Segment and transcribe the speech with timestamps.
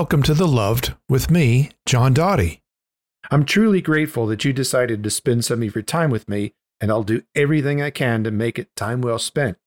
[0.00, 2.62] Welcome to The Loved with me, John Dottie.
[3.30, 6.90] I'm truly grateful that you decided to spend some of your time with me, and
[6.90, 9.58] I'll do everything I can to make it time well spent.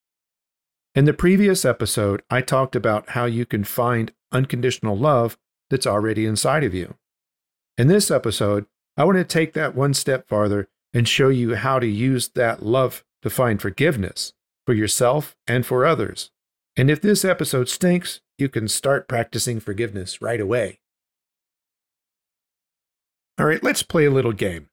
[0.92, 5.38] In the previous episode, I talked about how you can find unconditional love
[5.70, 6.96] that's already inside of you.
[7.78, 11.78] In this episode, I want to take that one step farther and show you how
[11.78, 14.32] to use that love to find forgiveness
[14.66, 16.32] for yourself and for others.
[16.76, 20.80] And if this episode stinks, you can start practicing forgiveness right away.
[23.38, 24.68] All right, let's play a little game.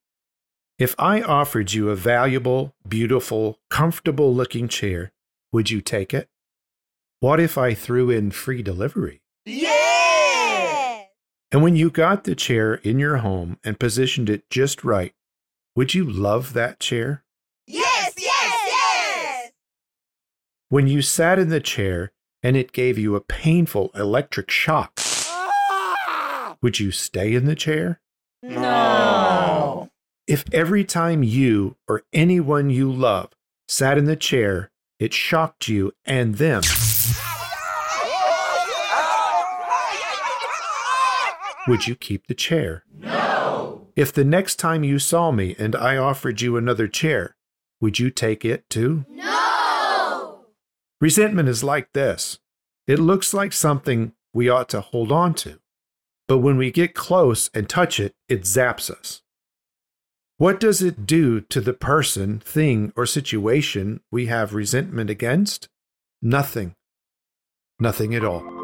[0.78, 5.12] If I offered you a valuable, beautiful, comfortable looking chair,
[5.52, 6.28] would you take it?
[7.20, 9.22] What if I threw in free delivery?
[9.46, 11.04] Yeah!
[11.52, 15.14] And when you got the chair in your home and positioned it just right,
[15.76, 17.24] would you love that chair?
[17.68, 19.52] Yes, yes, yes!
[20.70, 22.12] When you sat in the chair
[22.44, 26.56] and it gave you a painful electric shock, Ah!
[26.62, 28.00] would you stay in the chair?
[28.44, 29.90] No.
[30.28, 33.32] If every time you or anyone you love
[33.68, 36.62] sat in the chair, it shocked you and them,
[41.68, 42.84] would you keep the chair?
[42.98, 43.88] No.
[43.96, 47.36] If the next time you saw me and I offered you another chair,
[47.80, 49.06] would you take it too?
[49.10, 49.51] No.
[51.02, 52.40] Resentment is like this
[52.88, 55.60] it looks like something we ought to hold on to,
[56.28, 59.22] but when we get close and touch it, it zaps us.
[60.38, 65.70] What does it do to the person, thing, or situation we have resentment against?
[66.22, 66.76] Nothing.
[67.80, 68.61] Nothing at all.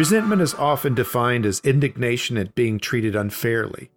[0.00, 3.90] Resentment is often defined as indignation at being treated unfairly.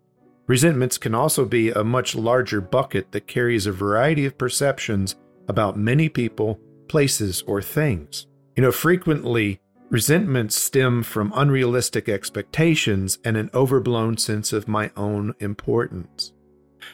[0.47, 5.15] Resentments can also be a much larger bucket that carries a variety of perceptions
[5.47, 6.59] about many people,
[6.89, 8.27] places, or things.
[8.57, 15.33] You know, frequently, resentments stem from unrealistic expectations and an overblown sense of my own
[15.39, 16.33] importance.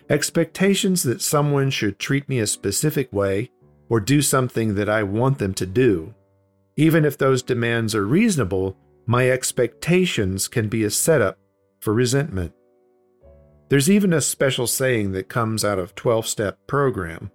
[0.08, 3.50] Expectations that someone should treat me a specific way
[3.90, 6.14] or do something that I want them to do.
[6.78, 8.78] Even if those demands are reasonable,
[9.09, 11.40] my expectations can be a setup
[11.80, 12.53] for resentment.
[13.70, 17.31] There's even a special saying that comes out of 12 step program.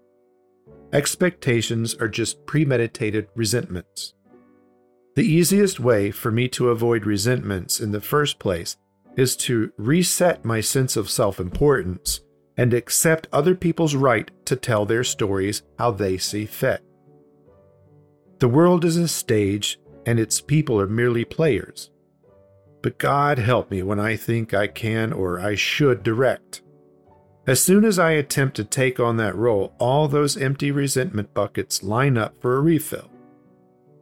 [0.92, 4.14] Expectations are just premeditated resentments.
[5.16, 8.76] The easiest way for me to avoid resentments in the first place
[9.16, 12.20] is to reset my sense of self importance
[12.56, 16.84] and accept other people's right to tell their stories how they see fit.
[18.38, 21.90] The world is a stage and its people are merely players.
[22.82, 26.62] But God help me when I think I can or I should direct.
[27.46, 31.82] As soon as I attempt to take on that role, all those empty resentment buckets
[31.82, 33.10] line up for a refill.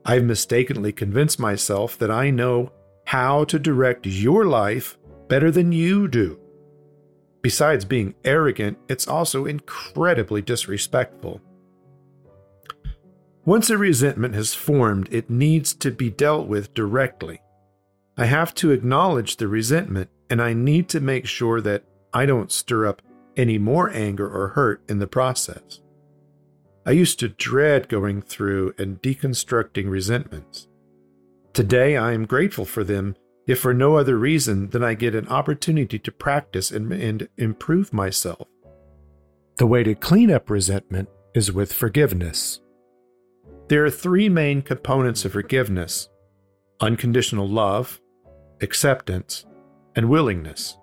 [0.04, 2.72] I've mistakenly convinced myself that I know
[3.06, 4.96] how to direct your life
[5.28, 6.38] better than you do.
[7.40, 11.40] Besides being arrogant, it's also incredibly disrespectful.
[13.44, 17.40] Once a resentment has formed, it needs to be dealt with directly.
[18.16, 21.82] I have to acknowledge the resentment, and I need to make sure that
[22.14, 23.02] I don't stir up
[23.36, 25.80] any more anger or hurt in the process.
[26.86, 30.68] I used to dread going through and deconstructing resentments.
[31.52, 33.16] Today, I am grateful for them,
[33.48, 37.92] if for no other reason than I get an opportunity to practice and, and improve
[37.92, 38.46] myself.
[39.56, 42.61] The way to clean up resentment is with forgiveness.
[43.72, 46.10] There are three main components of forgiveness
[46.82, 48.02] unconditional love,
[48.60, 49.46] acceptance,
[49.96, 50.76] and willingness.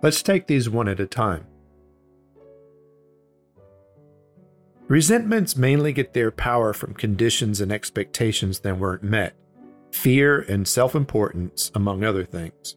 [0.00, 1.46] Let's take these one at a time.
[4.88, 9.34] Resentments mainly get their power from conditions and expectations that weren't met,
[9.92, 12.76] fear and self importance, among other things.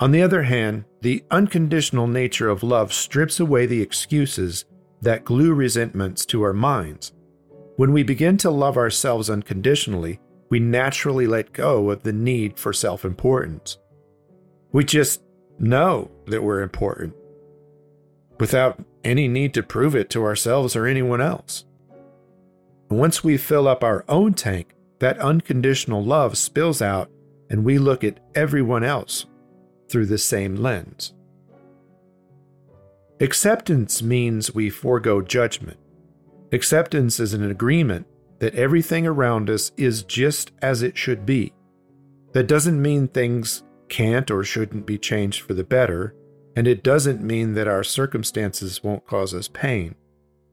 [0.00, 4.64] On the other hand, the unconditional nature of love strips away the excuses
[5.00, 7.12] that glue resentments to our minds.
[7.78, 10.18] When we begin to love ourselves unconditionally,
[10.50, 13.78] we naturally let go of the need for self importance.
[14.72, 15.22] We just
[15.60, 17.14] know that we're important
[18.40, 21.66] without any need to prove it to ourselves or anyone else.
[22.90, 27.08] Once we fill up our own tank, that unconditional love spills out
[27.48, 29.26] and we look at everyone else
[29.88, 31.14] through the same lens.
[33.20, 35.78] Acceptance means we forego judgment.
[36.52, 38.06] Acceptance is an agreement
[38.38, 41.52] that everything around us is just as it should be.
[42.32, 46.14] That doesn't mean things can't or shouldn't be changed for the better,
[46.56, 49.94] and it doesn't mean that our circumstances won't cause us pain.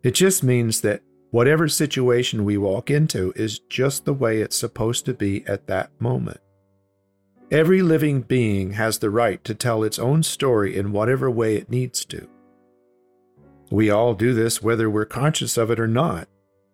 [0.03, 1.01] It just means that
[1.31, 5.91] whatever situation we walk into is just the way it's supposed to be at that
[5.99, 6.39] moment.
[7.51, 11.69] Every living being has the right to tell its own story in whatever way it
[11.69, 12.27] needs to.
[13.71, 16.27] We all do this whether we're conscious of it or not.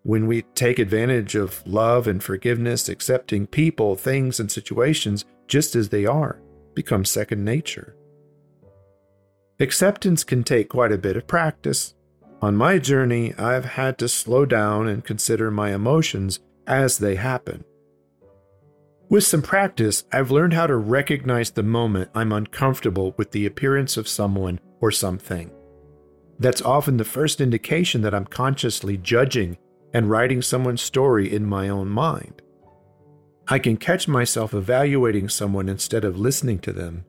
[0.04, 5.90] When we take advantage of love and forgiveness, accepting people, things, and situations just as
[5.90, 6.40] they are
[6.74, 7.96] becomes second nature.
[9.60, 11.94] Acceptance can take quite a bit of practice.
[12.42, 17.64] On my journey, I've had to slow down and consider my emotions as they happen.
[19.08, 23.98] With some practice, I've learned how to recognize the moment I'm uncomfortable with the appearance
[23.98, 25.52] of someone or something.
[26.42, 29.60] That's often the first indication that I'm consciously judging
[29.94, 32.42] and writing someone's story in my own mind.
[33.48, 37.06] I can catch myself evaluating someone instead of listening to them.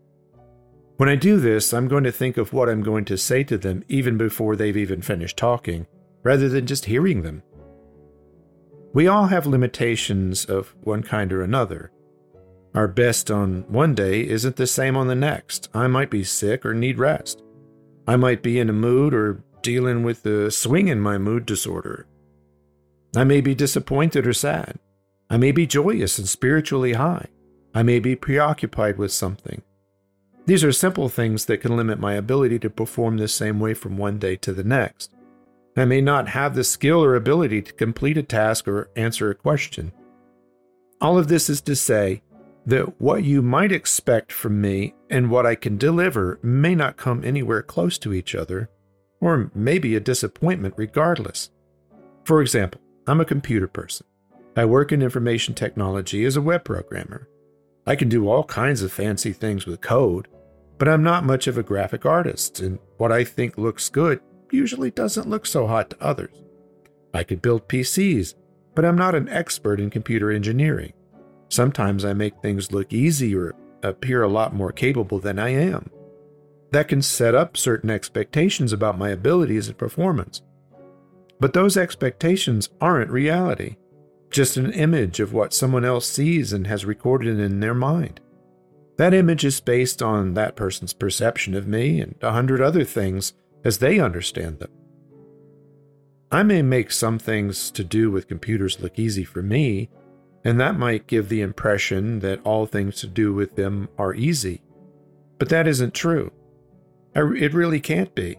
[0.98, 3.56] When I do this, I'm going to think of what I'm going to say to
[3.56, 5.86] them even before they've even finished talking,
[6.22, 7.42] rather than just hearing them.
[8.92, 11.90] We all have limitations of one kind or another.
[12.74, 15.70] Our best on one day isn't the same on the next.
[15.72, 17.42] I might be sick or need rest.
[18.06, 22.06] I might be in a mood or dealing with a swing in my mood disorder.
[23.14, 24.78] I may be disappointed or sad.
[25.30, 27.28] I may be joyous and spiritually high.
[27.74, 29.62] I may be preoccupied with something.
[30.44, 33.96] These are simple things that can limit my ability to perform the same way from
[33.96, 35.14] one day to the next.
[35.76, 39.34] I may not have the skill or ability to complete a task or answer a
[39.34, 39.92] question.
[41.00, 42.22] All of this is to say
[42.66, 47.24] that what you might expect from me and what I can deliver may not come
[47.24, 48.70] anywhere close to each other,
[49.20, 51.50] or may be a disappointment regardless.
[52.24, 54.06] For example, I'm a computer person.
[54.56, 57.28] I work in information technology as a web programmer.
[57.86, 60.28] I can do all kinds of fancy things with code,
[60.78, 64.20] but I'm not much of a graphic artist, and what I think looks good
[64.50, 66.44] usually doesn't look so hot to others.
[67.14, 68.34] I could build PCs,
[68.74, 70.92] but I'm not an expert in computer engineering.
[71.52, 75.90] Sometimes I make things look easy or appear a lot more capable than I am.
[76.70, 80.40] That can set up certain expectations about my abilities and performance.
[81.38, 83.76] But those expectations aren't reality,
[84.30, 88.18] just an image of what someone else sees and has recorded in their mind.
[88.96, 93.34] That image is based on that person's perception of me and a hundred other things
[93.62, 94.70] as they understand them.
[96.30, 99.90] I may make some things to do with computers look easy for me,
[100.44, 104.62] and that might give the impression that all things to do with them are easy.
[105.38, 106.32] But that isn't true.
[107.14, 108.38] It really can't be.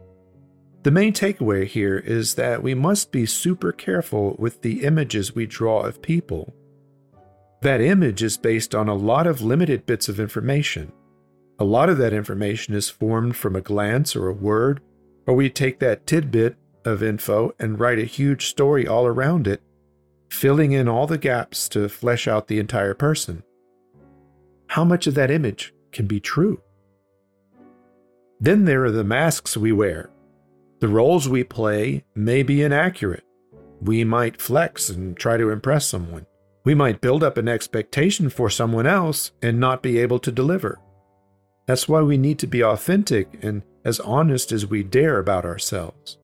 [0.83, 5.45] The main takeaway here is that we must be super careful with the images we
[5.45, 6.53] draw of people.
[7.61, 10.91] That image is based on a lot of limited bits of information.
[11.59, 14.81] A lot of that information is formed from a glance or a word,
[15.25, 19.61] or we take that tidbit of info and write a huge story all around it,
[20.33, 23.43] filling in all the gaps to flesh out the entire person.
[24.67, 26.61] How much of that image can be true?
[28.39, 30.09] Then there are the masks we wear
[30.83, 33.23] the roles we play may be inaccurate.
[33.79, 36.25] We might flex and try to impress someone.
[36.65, 40.81] We might build up an expectation for someone else and not be able to deliver.
[41.67, 46.17] That's why we need to be authentic and as honest as we dare about ourselves.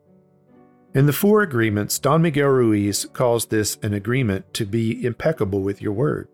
[0.96, 5.82] In the four agreements, Don Miguel Ruiz calls this an agreement to be impeccable with
[5.82, 6.28] your word.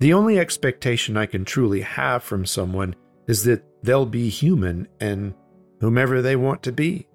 [0.00, 2.96] The only expectation I can truly have from someone
[3.28, 5.34] is that they'll be human and
[5.80, 7.06] whomever they want to be.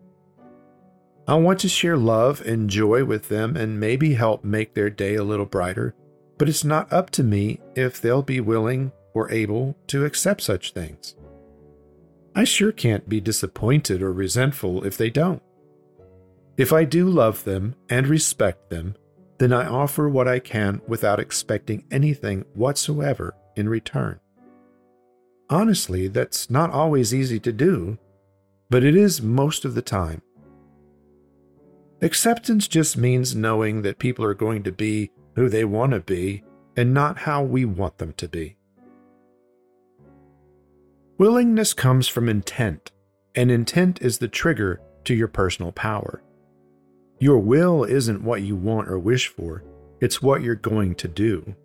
[1.28, 5.16] I want to share love and joy with them and maybe help make their day
[5.16, 5.94] a little brighter,
[6.38, 10.72] but it's not up to me if they'll be willing or able to accept such
[10.72, 11.16] things.
[12.34, 15.44] I sure can't be disappointed or resentful if they don't.
[16.60, 18.98] If I do love them and respect them,
[19.38, 24.20] then I offer what I can without expecting anything whatsoever in return.
[25.50, 27.98] Honestly, that's not always easy to do,
[28.70, 30.22] but it is most of the time.
[32.02, 36.44] Acceptance just means knowing that people are going to be who they want to be
[36.76, 38.58] and not how we want them to be.
[41.18, 42.92] Willingness comes from intent,
[43.34, 46.22] and intent is the trigger to your personal power.
[47.20, 49.64] Your will isn't what you want or wish for,
[50.00, 51.56] it's what you're going to do.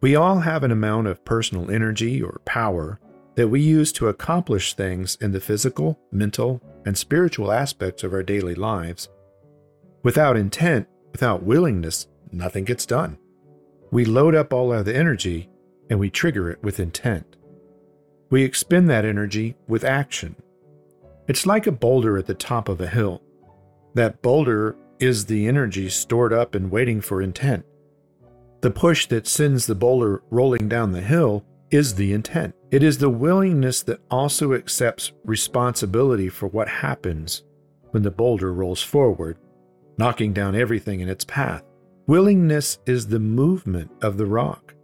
[0.00, 2.98] We all have an amount of personal energy or power
[3.34, 8.22] that we use to accomplish things in the physical, mental, and spiritual aspects of our
[8.22, 9.08] daily lives.
[10.02, 13.18] Without intent, without willingness, nothing gets done.
[13.90, 15.48] We load up all of the energy
[15.90, 17.36] and we trigger it with intent.
[18.30, 20.36] We expend that energy with action.
[21.28, 23.22] It's like a boulder at the top of a hill.
[23.94, 27.64] That boulder is the energy stored up and waiting for intent.
[28.60, 32.54] The push that sends the boulder rolling down the hill is the intent.
[32.70, 37.42] It is the willingness that also accepts responsibility for what happens
[37.90, 39.38] when the boulder rolls forward,
[39.98, 41.62] knocking down everything in its path.
[42.06, 44.74] Willingness is the movement of the rock,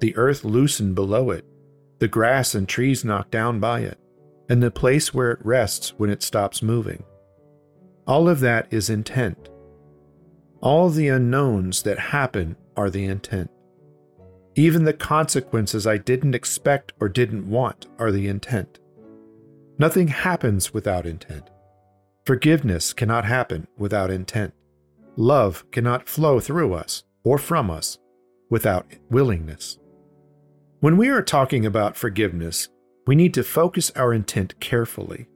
[0.00, 1.44] the earth loosened below it,
[1.98, 3.98] the grass and trees knocked down by it,
[4.48, 7.04] and the place where it rests when it stops moving.
[8.06, 9.48] All of that is intent.
[10.60, 13.50] All the unknowns that happen are the intent.
[14.56, 18.78] Even the consequences I didn't expect or didn't want are the intent.
[19.78, 21.48] Nothing happens without intent.
[22.26, 24.52] Forgiveness cannot happen without intent.
[25.16, 27.98] Love cannot flow through us or from us
[28.50, 29.78] without willingness.
[30.80, 32.68] When we are talking about forgiveness,
[33.06, 35.28] we need to focus our intent carefully.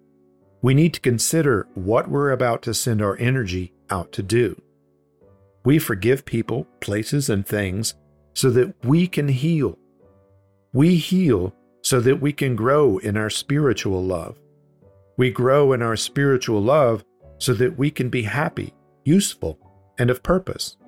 [0.64, 4.58] We need to consider what we're about to send our energy out to do.
[5.62, 7.96] We forgive people, places, and things
[8.32, 9.76] so that we can heal.
[10.72, 14.38] We heal so that we can grow in our spiritual love.
[15.18, 17.04] We grow in our spiritual love
[17.36, 18.72] so that we can be happy,
[19.04, 19.58] useful,
[19.98, 20.78] and of purpose.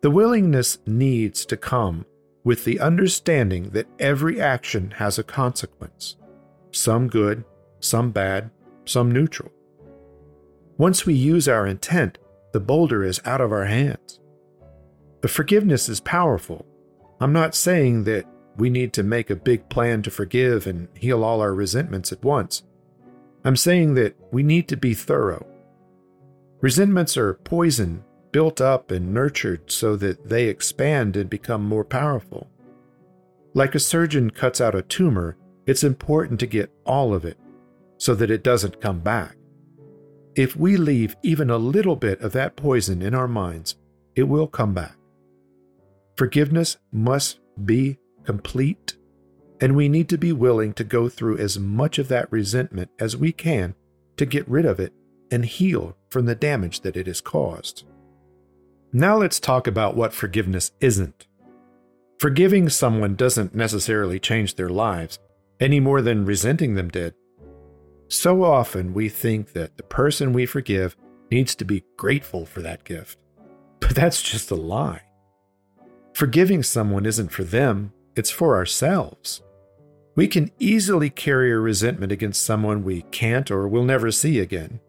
[0.00, 2.04] The willingness needs to come
[2.42, 6.16] with the understanding that every action has a consequence
[6.72, 7.44] some good,
[7.78, 8.50] some bad,
[8.84, 9.50] some neutral.
[10.78, 12.18] Once we use our intent,
[12.52, 14.20] the boulder is out of our hands.
[15.20, 16.66] The forgiveness is powerful.
[17.20, 21.24] I'm not saying that we need to make a big plan to forgive and heal
[21.24, 22.62] all our resentments at once.
[23.44, 25.46] I'm saying that we need to be thorough.
[26.60, 32.48] Resentments are poison built up and nurtured so that they expand and become more powerful.
[33.54, 35.36] Like a surgeon cuts out a tumor,
[35.66, 37.38] it's important to get all of it
[38.02, 39.36] so that it doesn't come back.
[40.34, 43.76] If we leave even a little bit of that poison in our minds,
[44.16, 44.96] it will come back.
[46.16, 48.96] Forgiveness must be complete,
[49.60, 53.16] and we need to be willing to go through as much of that resentment as
[53.16, 53.76] we can
[54.16, 54.92] to get rid of it
[55.30, 57.84] and heal from the damage that it has caused.
[58.92, 61.28] Now let's talk about what forgiveness isn't.
[62.18, 65.20] Forgiving someone doesn't necessarily change their lives
[65.60, 67.14] any more than resenting them did.
[68.12, 70.98] So often we think that the person we forgive
[71.30, 73.18] needs to be grateful for that gift.
[73.80, 75.00] But that's just a lie.
[76.12, 79.40] Forgiving someone isn't for them, it's for ourselves.
[80.14, 84.80] We can easily carry a resentment against someone we can't or will never see again.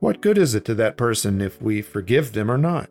[0.00, 2.90] What good is it to that person if we forgive them or not?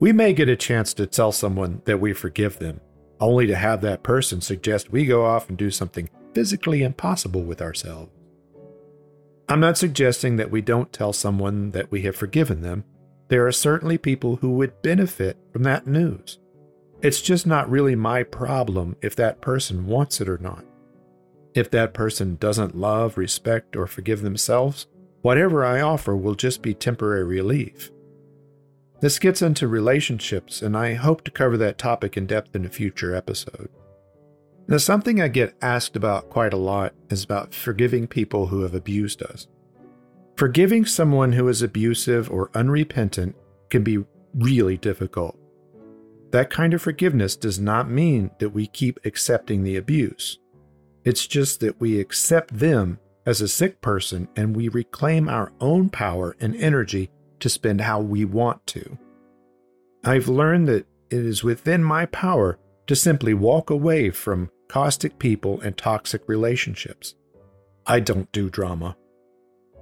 [0.00, 2.80] We may get a chance to tell someone that we forgive them,
[3.20, 7.60] only to have that person suggest we go off and do something physically impossible with
[7.60, 8.10] ourselves.
[9.50, 12.84] I'm not suggesting that we don't tell someone that we have forgiven them.
[13.28, 16.38] There are certainly people who would benefit from that news.
[17.00, 20.64] It's just not really my problem if that person wants it or not.
[21.54, 24.86] If that person doesn't love, respect, or forgive themselves,
[25.22, 27.90] whatever I offer will just be temporary relief.
[29.00, 32.70] This gets into relationships, and I hope to cover that topic in depth in a
[32.70, 33.70] future episode.
[34.70, 38.74] Now, something I get asked about quite a lot is about forgiving people who have
[38.74, 39.46] abused us.
[40.36, 43.34] Forgiving someone who is abusive or unrepentant
[43.70, 45.38] can be really difficult.
[46.32, 50.38] That kind of forgiveness does not mean that we keep accepting the abuse.
[51.02, 55.88] It's just that we accept them as a sick person and we reclaim our own
[55.88, 57.10] power and energy
[57.40, 58.98] to spend how we want to.
[60.04, 65.60] I've learned that it is within my power to simply walk away from caustic people
[65.60, 67.14] and toxic relationships.
[67.86, 68.96] I don't do drama.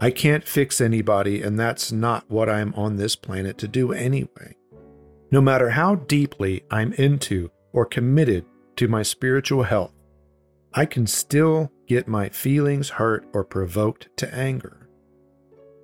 [0.00, 4.56] I can't fix anybody, and that's not what I'm on this planet to do anyway.
[5.30, 8.44] No matter how deeply I'm into or committed
[8.76, 9.92] to my spiritual health,
[10.72, 14.88] I can still get my feelings hurt or provoked to anger.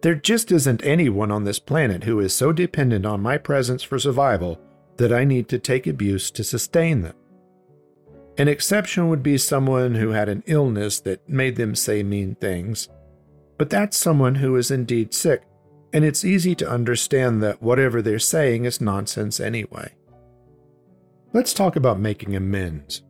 [0.03, 3.99] There just isn't anyone on this planet who is so dependent on my presence for
[3.99, 4.61] survival
[4.97, 7.15] that I need to take abuse to sustain them.
[8.39, 12.89] An exception would be someone who had an illness that made them say mean things
[13.63, 15.45] but that's someone who is indeed sick,
[15.93, 19.93] and it's easy to understand that whatever they're saying is nonsense anyway.
[21.33, 23.03] Let's talk about making amends.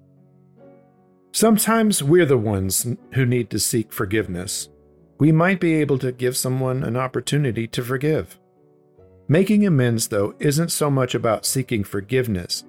[1.32, 4.68] Sometimes we're the ones who need to seek forgiveness.
[5.18, 8.38] We might be able to give someone an opportunity to forgive.
[9.28, 12.64] Making amends, though, isn't so much about seeking forgiveness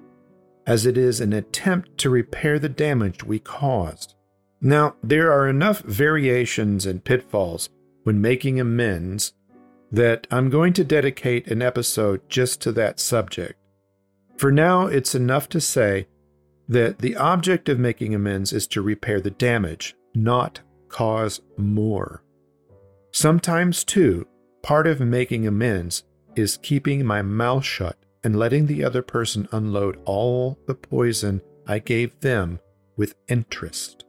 [0.66, 4.14] as it is an attempt to repair the damage we caused.
[4.60, 7.68] Now, there are enough variations and pitfalls
[8.04, 9.34] when making amends
[9.92, 13.54] that I'm going to dedicate an episode just to that subject.
[14.36, 16.08] For now, it's enough to say
[16.68, 22.22] that the object of making amends is to repair the damage, not cause more.
[23.12, 24.26] Sometimes, too,
[24.62, 26.04] part of making amends
[26.34, 31.78] is keeping my mouth shut and letting the other person unload all the poison I
[31.78, 32.58] gave them
[32.96, 34.04] with interest.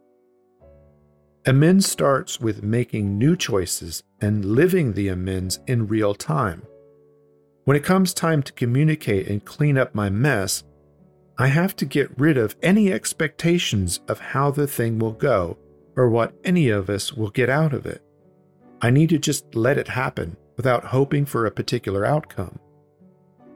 [1.46, 6.64] Amends starts with making new choices and living the amends in real time.
[7.66, 10.64] When it comes time to communicate and clean up my mess,
[11.38, 15.58] I have to get rid of any expectations of how the thing will go
[15.96, 18.02] or what any of us will get out of it.
[18.82, 22.60] I need to just let it happen without hoping for a particular outcome.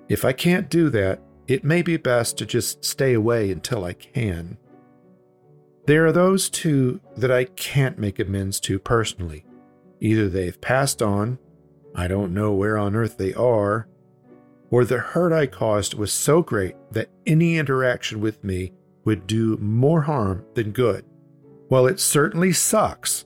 [0.10, 3.93] If I can't do that, it may be best to just stay away until I
[3.93, 4.58] can.
[5.86, 9.45] There are those two that I can't make amends to personally.
[10.00, 11.39] Either they've passed on,
[11.95, 13.88] I don't know where on earth they are,
[14.72, 18.74] or the hurt I caused was so great that any interaction with me
[19.06, 21.06] would do more harm than good.
[21.67, 23.26] While it certainly sucks,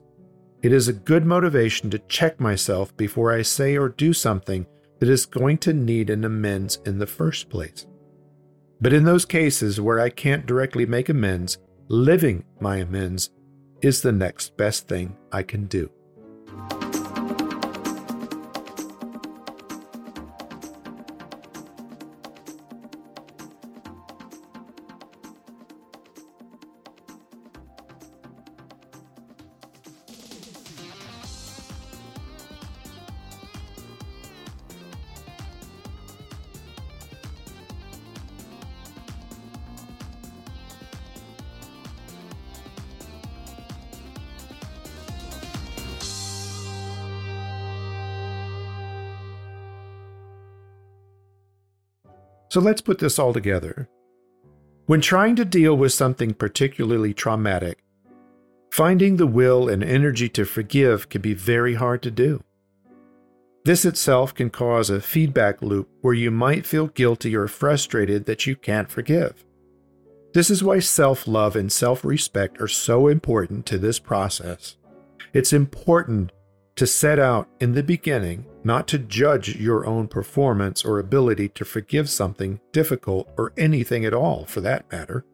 [0.61, 4.65] it is a good motivation to check myself before I say or do something
[5.03, 7.85] that is going to need an amends in the first place.
[8.79, 11.57] But in those cases where I can't directly make amends,
[11.89, 13.29] living my amends
[13.81, 15.91] is the next best thing I can do.
[52.53, 53.89] So let's put this all together.
[54.85, 57.83] When trying to deal with something particularly traumatic,
[58.71, 62.43] finding the will and energy to forgive can be very hard to do.
[63.65, 68.45] This itself can cause a feedback loop where you might feel guilty or frustrated that
[68.45, 69.43] you can't forgive.
[70.35, 74.77] This is why self love and self respect are so important to this process.
[75.33, 76.31] It's important
[76.75, 81.65] to set out in the beginning not to judge your own performance or ability to
[81.65, 85.25] forgive something difficult or anything at all for that matter.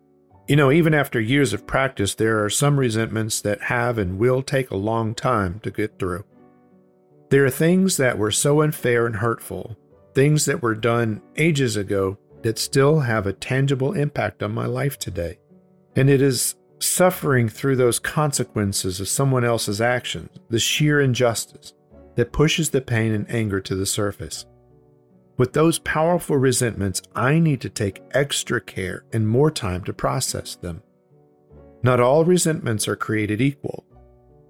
[0.47, 4.41] You know, even after years of practice, there are some resentments that have and will
[4.41, 6.25] take a long time to get through.
[7.29, 9.77] There are things that were so unfair and hurtful,
[10.15, 14.97] things that were done ages ago that still have a tangible impact on my life
[14.97, 15.37] today.
[15.95, 21.73] And it is suffering through those consequences of someone else's actions, the sheer injustice,
[22.15, 24.45] that pushes the pain and anger to the surface.
[25.37, 30.55] With those powerful resentments, I need to take extra care and more time to process
[30.55, 30.83] them.
[31.81, 33.85] Not all resentments are created equal.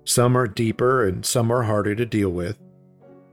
[0.03, 2.57] Some are deeper and some are harder to deal with.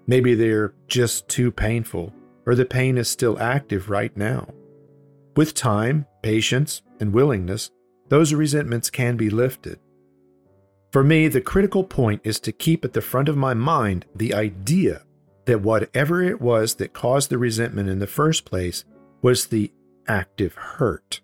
[0.06, 2.12] Maybe they're just too painful,
[2.44, 4.48] or the pain is still active right now.
[5.34, 7.70] With time, patience, and willingness,
[8.08, 9.78] those resentments can be lifted.
[10.92, 14.32] For me, the critical point is to keep at the front of my mind the
[14.32, 15.02] idea
[15.46, 18.84] that whatever it was that caused the resentment in the first place
[19.22, 19.72] was the
[20.08, 21.20] active hurt.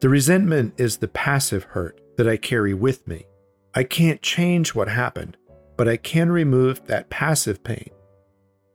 [0.00, 3.26] The resentment is the passive hurt that I carry with me.
[3.74, 5.36] I can't change what happened,
[5.76, 7.90] but I can remove that passive pain.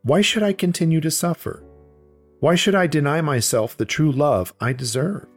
[0.01, 1.63] Why should I continue to suffer?
[2.39, 5.27] Why should I deny myself the true love I deserve?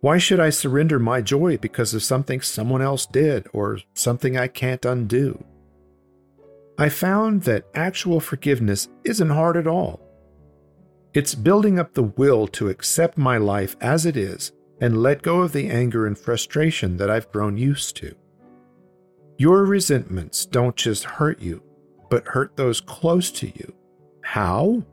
[0.00, 4.46] Why should I surrender my joy because of something someone else did or something I
[4.46, 5.44] can't undo?
[6.78, 10.00] I found that actual forgiveness isn't hard at all.
[11.14, 15.40] It's building up the will to accept my life as it is and let go
[15.40, 18.14] of the anger and frustration that I've grown used to.
[19.36, 21.60] Your resentments don't just hurt you,
[22.08, 23.74] but hurt those close to you.
[24.22, 24.84] How?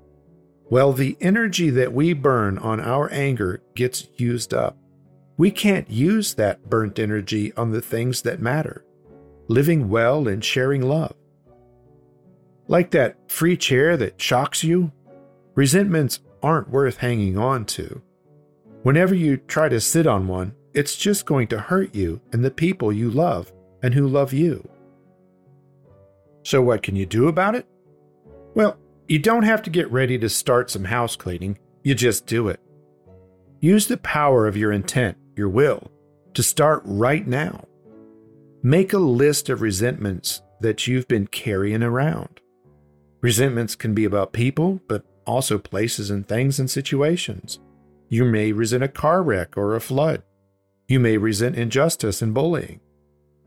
[0.72, 4.78] Well, the energy that we burn on our anger gets used up.
[5.38, 8.86] We can't use that burnt energy on the things that matter
[9.48, 11.13] living well and sharing love.
[12.67, 14.91] Like that free chair that shocks you,
[15.54, 18.02] resentments aren't worth hanging on to.
[18.84, 22.52] Whenever you try to sit on one, it's just going to hurt you and the
[22.52, 24.67] people you love and who love you.
[26.43, 27.67] So, what can you do about it?
[28.54, 32.48] Well, you don't have to get ready to start some house cleaning, you just do
[32.48, 32.60] it.
[33.60, 35.91] Use the power of your intent, your will,
[36.34, 37.65] to start right now.
[38.63, 42.39] Make a list of resentments that you've been carrying around.
[43.21, 47.60] Resentments can be about people, but also places and things and situations.
[48.10, 50.24] You may resent a car wreck or a flood.
[50.88, 52.80] You may resent injustice and bullying.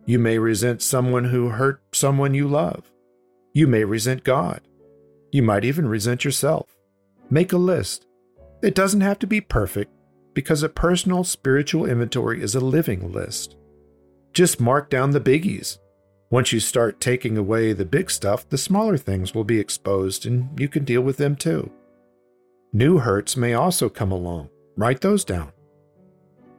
[0.07, 2.91] You may resent someone who hurt someone you love.
[3.53, 4.61] You may resent God.
[5.31, 6.75] You might even resent yourself.
[7.31, 8.07] Make a list.
[8.63, 9.93] It doesn't have to be perfect
[10.39, 13.57] because a personal spiritual inventory is a living list.
[14.33, 15.79] Just mark down the biggies.
[16.31, 20.49] Once you start taking away the big stuff, the smaller things will be exposed and
[20.57, 21.73] you can deal with them too.
[22.73, 24.49] New hurts may also come along.
[24.77, 25.51] Write those down.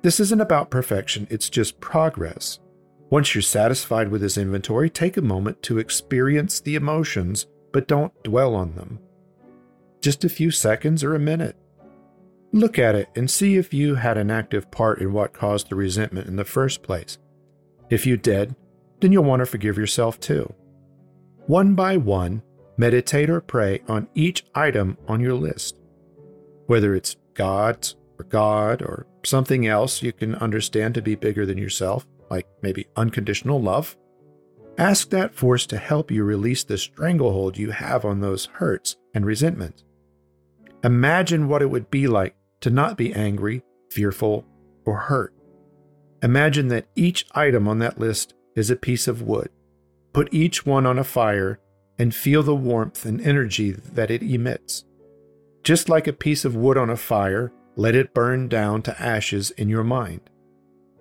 [0.01, 2.59] This isn't about perfection, it's just progress.
[3.09, 8.11] Once you're satisfied with this inventory, take a moment to experience the emotions but don't
[8.23, 8.99] dwell on them.
[10.01, 11.55] Just a few seconds or a minute.
[12.51, 15.75] Look at it and see if you had an active part in what caused the
[15.75, 17.17] resentment in the first place.
[17.89, 18.55] If you did,
[19.01, 20.53] then you'll want to forgive yourself too.
[21.45, 22.41] One by one,
[22.77, 25.79] meditate or pray on each item on your list.
[26.67, 31.57] Whether it's God's or God or something else you can understand to be bigger than
[31.57, 33.95] yourself, like maybe unconditional love,
[34.79, 39.25] Ask that force to help you release the stranglehold you have on those hurts and
[39.25, 39.83] resentments.
[40.85, 44.45] Imagine what it would be like to not be angry, fearful,
[44.85, 45.33] or hurt.
[46.21, 49.49] Imagine that each item on that list is a piece of wood.
[50.13, 51.59] Put each one on a fire
[51.97, 54.85] and feel the warmth and energy that it emits.
[55.63, 59.51] Just like a piece of wood on a fire, let it burn down to ashes
[59.51, 60.21] in your mind.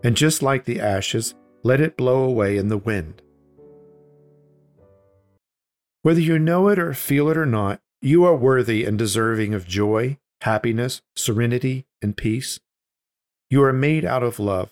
[0.05, 3.23] And just like the ashes, let it blow away in the wind.
[6.03, 9.67] Whether you know it or feel it or not, you are worthy and deserving of
[9.67, 12.61] joy, happiness, serenity, and peace.
[13.51, 14.71] You are made out of love,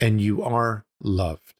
[0.00, 1.54] and you are loved.